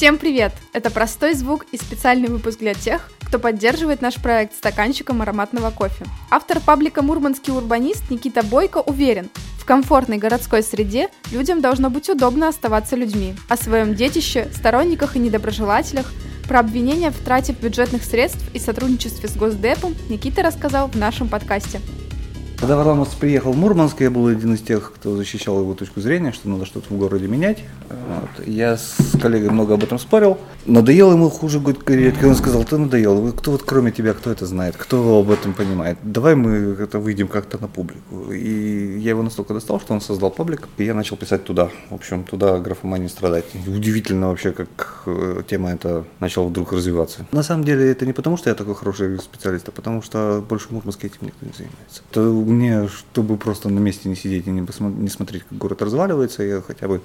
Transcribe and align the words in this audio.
Всем 0.00 0.16
привет! 0.16 0.54
Это 0.72 0.90
простой 0.90 1.34
звук 1.34 1.66
и 1.72 1.76
специальный 1.76 2.28
выпуск 2.28 2.60
для 2.60 2.72
тех, 2.72 3.10
кто 3.20 3.38
поддерживает 3.38 4.00
наш 4.00 4.14
проект 4.14 4.54
стаканчиком 4.54 5.20
ароматного 5.20 5.70
кофе. 5.70 6.06
Автор 6.30 6.58
паблика 6.58 7.02
«Мурманский 7.02 7.52
урбанист» 7.52 8.08
Никита 8.08 8.42
Бойко 8.42 8.78
уверен, 8.78 9.28
в 9.58 9.66
комфортной 9.66 10.16
городской 10.16 10.62
среде 10.62 11.10
людям 11.32 11.60
должно 11.60 11.90
быть 11.90 12.08
удобно 12.08 12.48
оставаться 12.48 12.96
людьми. 12.96 13.34
О 13.50 13.58
своем 13.58 13.94
детище, 13.94 14.50
сторонниках 14.54 15.16
и 15.16 15.18
недоброжелателях, 15.18 16.10
про 16.48 16.60
обвинения 16.60 17.10
в 17.10 17.22
трате 17.22 17.52
бюджетных 17.52 18.02
средств 18.02 18.42
и 18.54 18.58
сотрудничестве 18.58 19.28
с 19.28 19.36
Госдепом 19.36 19.94
Никита 20.08 20.42
рассказал 20.42 20.88
в 20.88 20.96
нашем 20.96 21.28
подкасте. 21.28 21.78
Когда 22.60 22.76
Варламов 22.76 23.16
приехал 23.16 23.52
в 23.52 23.56
Мурманск, 23.56 24.02
я 24.02 24.10
был 24.10 24.26
один 24.26 24.52
из 24.52 24.60
тех, 24.60 24.92
кто 24.94 25.16
защищал 25.16 25.60
его 25.60 25.72
точку 25.72 26.02
зрения, 26.02 26.30
что 26.30 26.46
надо 26.50 26.66
что-то 26.66 26.92
в 26.92 26.98
городе 26.98 27.26
менять. 27.26 27.64
Вот. 27.88 28.46
Я 28.46 28.76
с 28.76 28.96
коллегой 29.18 29.48
много 29.48 29.74
об 29.74 29.82
этом 29.82 29.98
спорил. 29.98 30.36
Надоело 30.66 31.12
ему 31.12 31.30
хуже 31.30 31.58
говорить, 31.58 32.22
он 32.22 32.34
сказал, 32.34 32.64
ты 32.64 32.76
надоел, 32.76 33.32
кто 33.32 33.52
вот 33.52 33.62
кроме 33.62 33.92
тебя, 33.92 34.12
кто 34.12 34.30
это 34.30 34.44
знает, 34.44 34.76
кто 34.76 35.20
об 35.20 35.30
этом 35.30 35.54
понимает, 35.54 35.96
давай 36.02 36.34
мы 36.34 36.76
это 36.78 36.98
выйдем 36.98 37.28
как-то 37.28 37.56
на 37.58 37.66
публику. 37.66 38.30
И 38.30 38.98
я 38.98 39.10
его 39.10 39.22
настолько 39.22 39.54
достал, 39.54 39.80
что 39.80 39.94
он 39.94 40.02
создал 40.02 40.30
паблик, 40.30 40.68
и 40.76 40.84
я 40.84 40.92
начал 40.92 41.16
писать 41.16 41.44
туда, 41.44 41.70
в 41.88 41.94
общем, 41.94 42.24
туда 42.24 42.58
графомания 42.58 43.08
страдать. 43.08 43.46
Удивительно 43.66 44.28
вообще, 44.28 44.52
как 44.52 45.04
э, 45.06 45.42
тема 45.48 45.70
эта 45.70 46.04
начала 46.20 46.46
вдруг 46.46 46.74
развиваться. 46.74 47.24
На 47.32 47.42
самом 47.42 47.64
деле 47.64 47.90
это 47.90 48.04
не 48.04 48.12
потому, 48.12 48.36
что 48.36 48.50
я 48.50 48.54
такой 48.54 48.74
хороший 48.74 49.18
специалист, 49.18 49.66
а 49.70 49.72
потому 49.72 50.02
что 50.02 50.44
больше 50.46 50.68
в 50.68 50.72
Мурманске 50.72 51.06
этим 51.06 51.26
никто 51.26 51.46
не 51.46 51.52
занимается. 51.52 52.02
Мне, 52.50 52.88
чтобы 52.88 53.36
просто 53.36 53.68
на 53.68 53.78
месте 53.78 54.08
не 54.08 54.16
сидеть 54.16 54.48
и 54.48 54.50
не, 54.50 54.62
посмотреть, 54.62 55.00
не 55.00 55.08
смотреть, 55.08 55.44
как 55.48 55.56
город 55.56 55.82
разваливается, 55.82 56.42
я 56.42 56.60
хотя 56.60 56.88
бы 56.88 57.00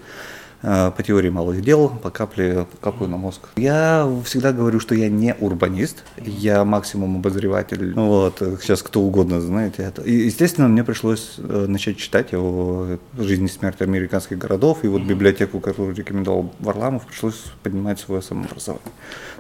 по 0.66 1.04
теории 1.06 1.30
малых 1.30 1.62
дел, 1.62 1.90
по 1.90 2.10
капле 2.10 2.66
капаю 2.82 3.10
на 3.10 3.18
мозг. 3.18 3.50
Я 3.56 4.10
всегда 4.26 4.52
говорю, 4.52 4.80
что 4.80 4.96
я 4.96 5.10
не 5.10 5.36
урбанист, 5.40 6.04
я 6.18 6.66
максимум 6.66 7.18
обозреватель. 7.18 7.94
Ну 7.94 8.08
вот, 8.08 8.42
сейчас 8.62 8.82
кто 8.82 9.02
угодно, 9.02 9.42
знаете 9.42 9.84
это. 9.84 10.02
И, 10.02 10.12
естественно, 10.12 10.68
мне 10.68 10.84
пришлось 10.84 11.36
э, 11.38 11.66
начать 11.68 11.98
читать 11.98 12.34
о 12.34 12.98
жизни 13.18 13.46
и 13.46 13.50
смерти 13.50 13.84
американских 13.84 14.38
городов, 14.38 14.84
и 14.84 14.88
вот 14.88 15.04
библиотеку, 15.04 15.60
которую 15.60 15.96
рекомендовал 15.96 16.52
Варламов, 16.60 17.06
пришлось 17.06 17.44
поднимать 17.64 18.00
свое 18.00 18.22
самообразование. 18.22 18.92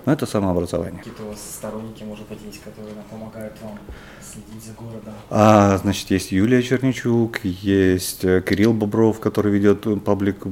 Но 0.06 0.14
это 0.14 0.26
самообразование. 0.26 1.00
Какие-то 1.00 1.24
у 1.24 1.28
вас 1.30 1.40
сторонники, 1.40 2.04
может 2.04 2.28
быть, 2.28 2.40
есть, 2.46 2.62
которые 2.64 2.94
помогают 3.10 3.54
вам 3.62 3.80
следить 4.22 4.64
за 4.64 4.74
городом? 4.74 5.14
А, 5.30 5.78
значит, 5.78 6.12
есть 6.12 6.32
Юлия 6.32 6.62
Черничук, 6.62 7.44
есть 7.44 8.24
э, 8.24 8.42
Кирилл 8.48 8.74
Бобров, 8.74 9.20
который 9.20 9.52
ведет 9.52 9.86
паблик 10.04 10.46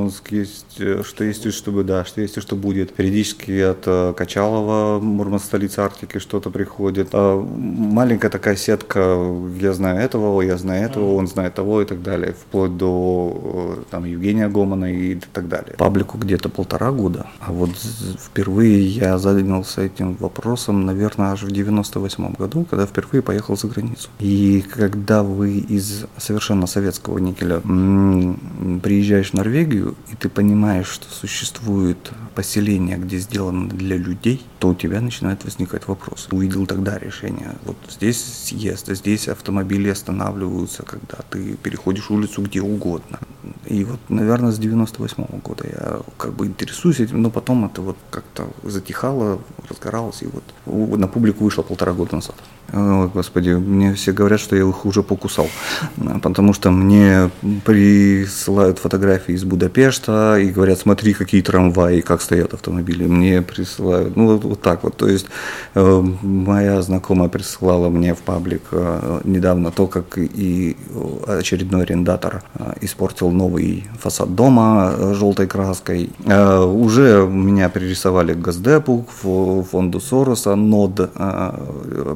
Мурманск, 0.00 0.32
есть 0.32 0.76
э, 0.78 1.02
что 1.04 1.24
есть 1.24 1.46
и 1.46 1.50
чтобы, 1.50 1.84
да, 1.84 2.04
что 2.04 2.20
есть 2.20 2.36
и 2.36 2.40
что 2.40 2.56
будет. 2.56 2.94
Периодически 2.94 3.60
от 3.60 3.82
э, 3.86 4.14
Качалова, 4.16 5.00
Мурманск, 5.00 5.46
столица 5.46 5.84
Арктики, 5.84 6.18
что-то 6.18 6.50
приходит. 6.50 7.08
А 7.12 7.40
маленькая 7.40 8.30
такая 8.30 8.56
сетка, 8.56 9.18
я 9.60 9.72
знаю 9.72 10.00
этого, 10.00 10.40
я 10.42 10.56
знаю 10.56 10.84
этого, 10.84 11.14
он 11.14 11.26
знает 11.26 11.54
того 11.54 11.82
и 11.82 11.84
так 11.84 12.02
далее, 12.02 12.32
вплоть 12.32 12.76
до 12.76 13.84
там 13.90 14.04
Евгения 14.04 14.48
Гомана 14.48 14.92
и 14.92 15.16
так 15.32 15.48
далее. 15.48 15.74
Паблику 15.76 16.18
где-то 16.18 16.48
полтора 16.48 16.90
года, 16.90 17.26
а 17.40 17.52
вот 17.52 17.70
впервые 17.70 18.86
я 18.86 19.18
занялся 19.18 19.82
этим 19.82 20.14
вопросом, 20.14 20.86
наверное, 20.86 21.32
аж 21.32 21.42
в 21.42 21.50
98 21.50 22.34
году, 22.34 22.64
когда 22.68 22.86
впервые 22.86 23.10
впервые 23.10 23.22
поехал 23.22 23.56
за 23.56 23.68
границу. 23.68 24.08
И 24.18 24.62
когда 24.62 25.22
вы 25.22 25.58
из 25.58 26.06
совершенно 26.16 26.66
советского 26.66 27.18
никеля 27.18 27.60
приезжаешь 28.80 29.30
в 29.30 29.34
Норвегию, 29.34 29.89
и 30.10 30.16
ты 30.16 30.28
понимаешь, 30.28 30.88
что 30.88 31.06
существует 31.10 32.12
поселение, 32.34 32.96
где 32.96 33.18
сделано 33.18 33.68
для 33.68 33.96
людей, 33.96 34.44
то 34.58 34.68
у 34.68 34.74
тебя 34.74 35.00
начинает 35.00 35.44
возникать 35.44 35.88
вопрос. 35.88 36.28
Увидел 36.30 36.66
тогда 36.66 36.98
решение. 36.98 37.56
Вот 37.64 37.76
здесь 37.88 38.22
съезд, 38.22 38.88
а 38.88 38.94
здесь 38.94 39.28
автомобили 39.28 39.88
останавливаются, 39.88 40.82
когда 40.82 41.18
ты 41.30 41.56
переходишь 41.56 42.10
улицу 42.10 42.42
где 42.42 42.60
угодно. 42.60 43.18
И 43.66 43.84
вот, 43.84 44.00
наверное, 44.08 44.52
с 44.52 44.58
98 44.58 45.24
-го 45.24 45.40
года 45.42 45.64
я 45.66 46.00
как 46.16 46.32
бы 46.34 46.46
интересуюсь 46.46 47.00
этим, 47.00 47.22
но 47.22 47.30
потом 47.30 47.64
это 47.64 47.82
вот 47.82 47.96
как-то 48.10 48.48
затихало, 48.62 49.40
разгоралось, 49.68 50.22
и 50.22 50.26
вот 50.26 50.44
на 50.98 51.08
публику 51.08 51.44
вышло 51.44 51.62
полтора 51.62 51.92
года 51.92 52.16
назад. 52.16 52.36
Ой, 52.72 53.08
господи, 53.08 53.50
мне 53.50 53.94
все 53.94 54.12
говорят, 54.12 54.40
что 54.40 54.56
я 54.56 54.68
их 54.68 54.86
уже 54.86 55.02
покусал, 55.02 55.48
потому 56.22 56.52
что 56.52 56.70
мне 56.70 57.30
присылают 57.64 58.78
фотографии 58.78 59.34
из 59.34 59.44
Будапешта 59.44 60.38
и 60.38 60.50
говорят, 60.50 60.78
смотри, 60.78 61.12
какие 61.12 61.42
трамваи, 61.42 62.00
как 62.00 62.22
стоят 62.22 62.54
автомобили. 62.54 63.06
Мне 63.06 63.42
присылают, 63.42 64.16
ну 64.16 64.26
вот, 64.26 64.44
вот 64.44 64.60
так 64.62 64.84
вот. 64.84 64.96
То 64.96 65.08
есть 65.08 65.26
э, 65.74 66.02
моя 66.22 66.80
знакомая 66.82 67.28
присылала 67.28 67.88
мне 67.88 68.14
в 68.14 68.18
паблик 68.18 68.62
э, 68.70 69.20
недавно 69.24 69.70
то, 69.70 69.86
как 69.86 70.16
и 70.16 70.76
очередной 71.26 71.82
арендатор 71.82 72.42
э, 72.54 72.74
испортил 72.82 73.30
новый 73.30 73.84
фасад 73.98 74.34
дома 74.34 74.94
э, 74.96 75.14
желтой 75.14 75.46
краской. 75.46 76.10
Э, 76.24 76.60
уже 76.60 77.26
меня 77.26 77.68
пририсовали 77.68 78.34
к 78.34 78.40
Газдепу, 78.40 79.06
в 79.22 79.64
фонду 79.64 80.00
Сороса, 80.00 80.54
НОД 80.54 81.10
э, 81.14 82.14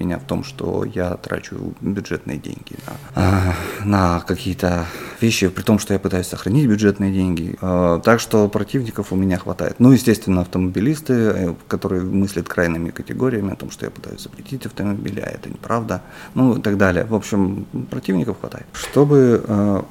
меня 0.00 0.18
в 0.18 0.24
том, 0.24 0.44
что 0.44 0.84
я 0.84 1.16
трачу 1.16 1.74
бюджетные 1.80 2.38
деньги 2.38 2.76
на, 3.14 3.54
на 3.84 4.20
какие-то 4.20 4.86
вещи, 5.20 5.48
при 5.48 5.62
том, 5.62 5.78
что 5.78 5.92
я 5.92 5.98
пытаюсь 5.98 6.26
сохранить 6.26 6.68
бюджетные 6.68 7.12
деньги. 7.12 7.56
Так 7.60 8.20
что 8.20 8.48
противников 8.48 9.12
у 9.12 9.16
меня 9.16 9.38
хватает. 9.38 9.76
Ну, 9.78 9.92
естественно, 9.92 10.42
автомобилисты, 10.42 11.12
э, 11.12 11.54
которые 11.68 12.02
мыслят 12.02 12.48
крайними 12.48 12.90
категориями 12.90 13.52
о 13.52 13.56
том, 13.56 13.70
что 13.70 13.84
я 13.84 13.90
пытаюсь 13.90 14.22
запретить 14.22 14.66
автомобили, 14.66 15.20
а 15.20 15.28
это 15.28 15.48
неправда, 15.48 16.02
ну 16.34 16.56
и 16.56 16.62
так 16.62 16.76
далее. 16.76 17.04
В 17.04 17.14
общем, 17.14 17.66
противников 17.90 18.40
хватает. 18.40 18.66
Чтобы 18.72 19.44
э, 19.46 19.82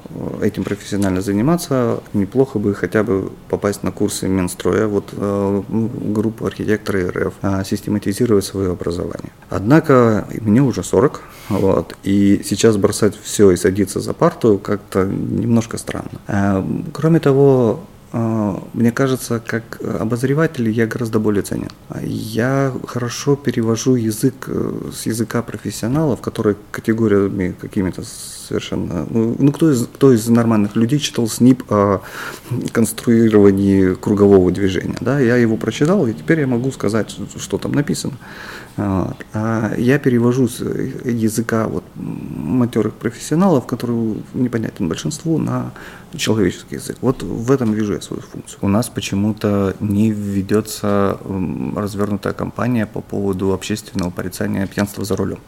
этим 0.42 0.64
профессионально 0.64 1.20
заниматься, 1.20 2.00
неплохо 2.12 2.58
бы 2.58 2.74
хотя 2.74 3.02
бы 3.02 3.32
попасть 3.48 3.82
на 3.82 3.92
курсы 3.92 4.28
Минстроя, 4.28 4.86
вот 4.86 5.10
э, 5.12 5.62
группа 5.68 6.46
архитекторы 6.46 7.10
РФ, 7.10 7.34
систематизировать 7.66 8.44
свое 8.44 8.72
образование. 8.72 9.32
Однако 9.50 9.83
Однако 9.84 10.26
мне 10.40 10.62
уже 10.62 10.82
40, 10.82 11.20
вот, 11.50 11.94
и 12.04 12.42
сейчас 12.44 12.76
бросать 12.78 13.14
все 13.22 13.50
и 13.50 13.56
садиться 13.56 14.00
за 14.00 14.14
парту 14.14 14.58
как-то 14.58 15.04
немножко 15.04 15.76
странно. 15.76 16.20
Э, 16.26 16.64
кроме 16.92 17.20
того, 17.20 17.80
мне 18.14 18.92
кажется, 18.92 19.42
как 19.44 19.80
обозреватель 19.82 20.70
я 20.70 20.86
гораздо 20.86 21.18
более 21.18 21.42
ценен. 21.42 21.70
Я 22.04 22.72
хорошо 22.86 23.34
перевожу 23.34 23.96
язык 23.96 24.34
э, 24.46 24.90
с 24.94 25.06
языка 25.06 25.42
профессионалов, 25.42 26.20
которые 26.20 26.56
категориями 26.70 27.56
какими-то 27.60 28.04
совершенно... 28.04 29.04
Ну, 29.10 29.34
ну, 29.36 29.50
кто, 29.50 29.72
из, 29.72 29.86
кто 29.86 30.12
из 30.12 30.28
нормальных 30.28 30.76
людей 30.76 31.00
читал 31.00 31.26
СНИП 31.26 31.64
о 31.72 32.02
конструировании 32.72 33.94
кругового 33.94 34.52
движения? 34.52 34.96
Да? 35.00 35.18
Я 35.18 35.36
его 35.36 35.56
прочитал, 35.56 36.06
и 36.06 36.12
теперь 36.12 36.40
я 36.40 36.46
могу 36.46 36.70
сказать, 36.70 37.16
что 37.36 37.58
там 37.58 37.72
написано. 37.72 38.14
Вот. 38.76 39.16
А 39.32 39.74
я 39.76 39.98
перевожу 39.98 40.48
с 40.48 40.60
языка 40.60 41.68
вот, 41.68 41.84
матерых 41.94 42.94
профессионалов, 42.94 43.66
который 43.66 44.16
непонятен 44.34 44.88
большинству, 44.88 45.38
на 45.38 45.72
человеческий 46.16 46.76
язык. 46.76 46.96
Вот 47.00 47.22
в 47.22 47.50
этом 47.50 47.72
вижу 47.72 47.94
я 47.94 48.00
свою 48.04 48.22
функцию. 48.22 48.58
У 48.62 48.68
нас 48.68 48.88
почему-то 48.88 49.74
не 49.80 50.10
ведется 50.10 51.18
развернутая 51.76 52.32
кампания 52.32 52.86
по 52.86 53.00
поводу 53.00 53.52
общественного 53.52 54.10
порицания 54.10 54.66
пьянства 54.66 55.04
за 55.04 55.16
рулем 55.16 55.38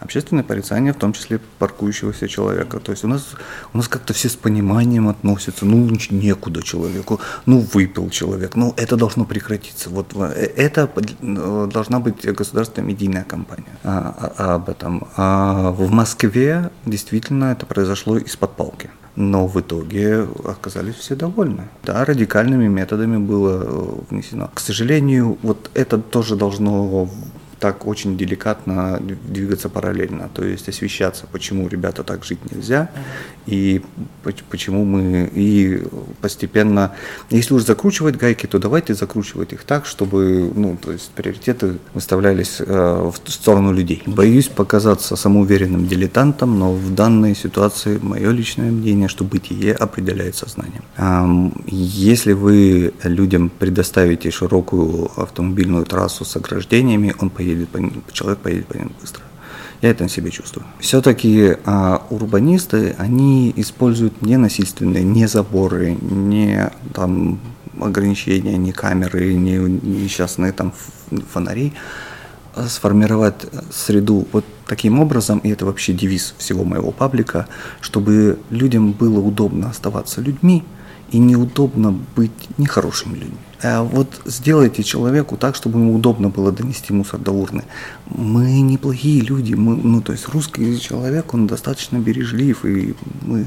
общественное 0.00 0.42
порицание, 0.42 0.92
в 0.92 0.96
том 0.96 1.12
числе 1.12 1.40
паркующегося 1.58 2.28
человека. 2.28 2.80
То 2.80 2.92
есть 2.92 3.04
у 3.04 3.08
нас, 3.08 3.28
у 3.72 3.76
нас 3.76 3.88
как-то 3.88 4.12
все 4.12 4.28
с 4.28 4.36
пониманием 4.36 5.08
относятся, 5.08 5.66
ну 5.66 5.88
некуда 6.10 6.62
человеку, 6.62 7.20
ну 7.46 7.60
выпил 7.60 8.10
человек, 8.10 8.56
ну 8.56 8.74
это 8.76 8.96
должно 8.96 9.24
прекратиться. 9.24 9.90
Вот 9.90 10.12
э, 10.16 10.52
это 10.56 10.90
должна 11.20 12.00
быть 12.00 12.24
государственная 12.34 12.88
медийная 12.88 13.24
кампания 13.24 13.78
а, 13.84 14.14
а, 14.18 14.32
а, 14.38 14.54
об 14.54 14.68
этом. 14.68 15.06
А 15.16 15.70
в 15.70 15.90
Москве 15.90 16.70
действительно 16.86 17.52
это 17.52 17.66
произошло 17.66 18.16
из-под 18.16 18.56
палки. 18.56 18.90
Но 19.16 19.46
в 19.46 19.60
итоге 19.60 20.26
оказались 20.44 20.94
все 20.94 21.16
довольны. 21.16 21.68
Да, 21.82 22.04
радикальными 22.04 22.68
методами 22.68 23.18
было 23.18 23.62
э, 23.62 23.92
внесено. 24.10 24.50
К 24.54 24.60
сожалению, 24.60 25.36
вот 25.42 25.70
это 25.74 25.98
тоже 25.98 26.36
должно 26.36 27.08
так 27.60 27.86
очень 27.86 28.16
деликатно 28.16 29.00
двигаться 29.00 29.68
параллельно, 29.68 30.30
то 30.32 30.44
есть 30.44 30.68
освещаться, 30.68 31.26
почему 31.30 31.68
ребята 31.68 32.02
так 32.02 32.24
жить 32.24 32.38
нельзя, 32.50 32.90
и 33.46 33.82
почему 34.50 34.84
мы, 34.84 35.30
и 35.32 35.82
постепенно, 36.20 36.94
если 37.30 37.54
уж 37.54 37.62
закручивать 37.62 38.16
гайки, 38.16 38.46
то 38.46 38.58
давайте 38.58 38.94
закручивать 38.94 39.52
их 39.52 39.64
так, 39.64 39.86
чтобы, 39.86 40.50
ну, 40.54 40.76
то 40.76 40.92
есть 40.92 41.10
приоритеты 41.10 41.78
выставлялись 41.94 42.60
э, 42.60 43.10
в 43.10 43.30
сторону 43.30 43.72
людей. 43.72 44.02
Боюсь 44.06 44.48
показаться 44.48 45.16
самоуверенным 45.16 45.86
дилетантом, 45.86 46.58
но 46.58 46.72
в 46.72 46.94
данной 46.94 47.34
ситуации 47.34 47.98
мое 48.02 48.30
личное 48.30 48.70
мнение, 48.70 49.08
что 49.08 49.24
бытие 49.24 49.74
определяет 49.74 50.36
сознание. 50.36 50.82
Если 51.66 52.32
вы 52.32 52.92
людям 53.04 53.50
предоставите 53.50 54.30
широкую 54.30 55.10
автомобильную 55.20 55.84
трассу 55.84 56.24
с 56.24 56.36
ограждениями, 56.36 57.14
он 57.18 57.30
поедет 57.30 57.49
по 57.68 57.78
ним, 57.78 58.02
человек 58.12 58.40
поедет 58.40 58.66
по 58.66 58.74
ним 58.74 58.92
быстро. 59.00 59.22
Я 59.82 59.90
это 59.90 60.02
на 60.02 60.08
себе 60.10 60.30
чувствую. 60.30 60.66
Все-таки 60.78 61.56
а, 61.64 62.02
урбанисты, 62.10 62.94
они 62.98 63.52
используют 63.56 64.20
не 64.20 64.36
насильственные, 64.36 65.04
не 65.04 65.26
заборы, 65.26 65.96
не 66.00 66.70
там 66.92 67.40
ограничения, 67.80 68.58
не 68.58 68.72
камеры, 68.72 69.34
не 69.34 69.56
несчастные 69.56 70.52
там 70.52 70.74
фонари, 71.32 71.72
а 72.54 72.66
сформировать 72.68 73.46
среду 73.72 74.26
вот 74.32 74.44
таким 74.66 75.00
образом, 75.00 75.38
и 75.38 75.50
это 75.50 75.64
вообще 75.64 75.92
девиз 75.92 76.34
всего 76.36 76.64
моего 76.64 76.90
паблика, 76.90 77.48
чтобы 77.80 78.38
людям 78.50 78.92
было 78.92 79.20
удобно 79.20 79.70
оставаться 79.70 80.20
людьми 80.20 80.64
и 81.10 81.18
неудобно 81.18 81.98
быть 82.16 82.30
нехорошими 82.58 83.14
людьми. 83.14 83.38
А 83.62 83.82
вот 83.82 84.22
сделайте 84.24 84.82
человеку 84.82 85.36
так, 85.36 85.54
чтобы 85.54 85.78
ему 85.78 85.94
удобно 85.94 86.30
было 86.30 86.50
донести 86.50 86.92
мусор 86.94 87.20
до 87.20 87.32
урны. 87.32 87.64
Мы 88.06 88.60
неплохие 88.62 89.20
люди, 89.20 89.54
мы, 89.54 89.76
ну 89.76 90.00
то 90.00 90.12
есть 90.12 90.28
русский 90.28 90.80
человек, 90.80 91.34
он 91.34 91.46
достаточно 91.46 91.98
бережлив, 91.98 92.64
и 92.64 92.94
мы, 93.22 93.44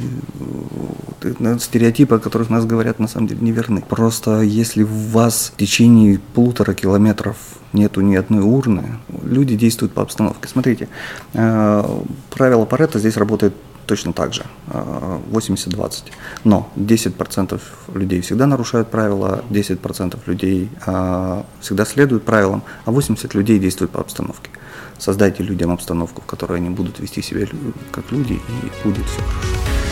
стереотипы, 1.60 2.16
о 2.16 2.20
которых 2.20 2.50
нас 2.50 2.66
говорят, 2.66 3.00
на 3.00 3.08
самом 3.08 3.28
деле 3.28 3.42
не 3.42 3.52
верны. 3.52 3.82
Просто 3.82 4.42
если 4.42 4.84
у 4.84 4.88
вас 4.88 5.52
в 5.56 5.58
течение 5.58 6.20
полутора 6.36 6.74
километров 6.74 7.38
нету 7.72 8.02
ни 8.02 8.16
одной 8.16 8.44
урны, 8.44 9.00
люди 9.24 9.56
действуют 9.56 9.94
по 9.94 10.04
обстановке. 10.04 10.48
Смотрите, 10.48 10.90
э, 11.34 12.02
правило 12.30 12.66
Паретта 12.66 13.00
здесь 13.00 13.18
работает 13.18 13.56
точно 13.86 14.14
так 14.14 14.34
же, 14.34 14.44
80-20. 14.68 16.04
Но 16.44 16.70
10% 16.76 17.62
людей 17.94 18.22
всегда 18.22 18.48
нарушают 18.48 18.90
правила, 18.90 19.44
10% 19.50 20.18
людей 20.26 20.70
а, 20.86 21.46
всегда 21.60 21.86
следуют 21.86 22.24
правилам, 22.24 22.64
а 22.86 22.92
80 22.92 23.34
людей 23.34 23.60
действуют 23.60 23.92
по 23.92 24.02
обстановке. 24.02 24.50
Создайте 24.98 25.44
людям 25.44 25.72
обстановку, 25.72 26.22
в 26.22 26.26
которой 26.26 26.60
они 26.60 26.70
будут 26.70 27.00
вести 27.00 27.22
себя 27.22 27.48
как 27.92 28.12
люди, 28.12 28.34
и 28.34 28.88
будет 28.88 29.06
все 29.06 29.22
хорошо. 29.22 29.83